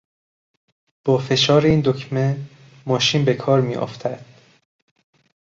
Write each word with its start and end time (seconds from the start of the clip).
با 1.05 1.17
فشار 1.17 1.65
این 1.65 1.81
دکمه 1.85 2.37
ماشین 2.85 3.25
به 3.25 3.33
کار 3.33 3.61
میافتد. 3.61 4.25